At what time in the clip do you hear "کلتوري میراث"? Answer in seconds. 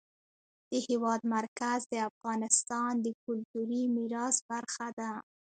3.23-4.35